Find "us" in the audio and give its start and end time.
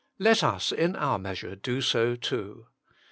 0.43-0.71